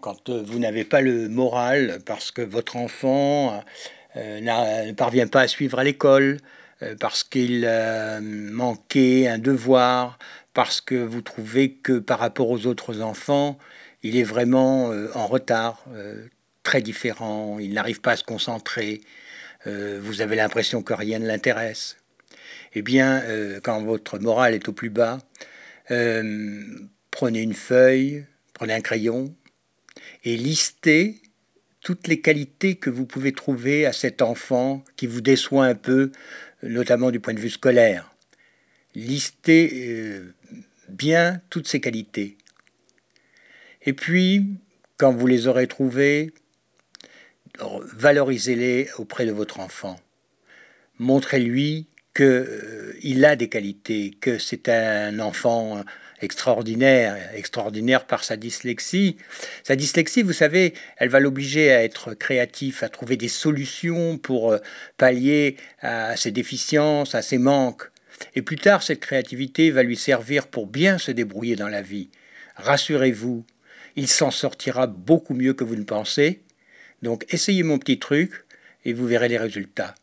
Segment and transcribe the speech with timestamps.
[0.00, 3.64] quand vous n'avez pas le moral parce que votre enfant
[4.14, 6.38] ne parvient pas à suivre à l'école,
[7.00, 7.68] parce qu'il
[8.22, 10.18] manquait un devoir,
[10.54, 13.58] parce que vous trouvez que par rapport aux autres enfants,
[14.02, 15.84] il est vraiment en retard,
[16.62, 19.00] très différent, il n'arrive pas à se concentrer,
[19.66, 21.96] vous avez l'impression que rien ne l'intéresse.
[22.74, 23.22] Eh bien,
[23.64, 25.18] quand votre morale est au plus bas,
[25.88, 29.34] prenez une feuille, prenez un crayon
[30.24, 31.20] et listez
[31.80, 36.12] toutes les qualités que vous pouvez trouver à cet enfant qui vous déçoit un peu,
[36.62, 38.14] notamment du point de vue scolaire.
[38.94, 40.34] Listez euh,
[40.88, 42.36] bien toutes ces qualités.
[43.82, 44.46] Et puis,
[44.98, 46.32] quand vous les aurez trouvées,
[47.58, 49.98] valorisez-les auprès de votre enfant.
[50.98, 55.82] Montrez-lui qu'il euh, a des qualités, que c'est un enfant
[56.22, 59.16] extraordinaire, extraordinaire par sa dyslexie.
[59.62, 64.52] Sa dyslexie, vous savez, elle va l'obliger à être créatif, à trouver des solutions pour
[64.52, 64.58] euh,
[64.96, 67.90] pallier à ses déficiences, à ses manques.
[68.34, 72.10] Et plus tard, cette créativité va lui servir pour bien se débrouiller dans la vie.
[72.56, 73.44] Rassurez-vous,
[73.96, 76.42] il s'en sortira beaucoup mieux que vous ne pensez.
[77.02, 78.44] Donc essayez mon petit truc
[78.84, 79.94] et vous verrez les résultats.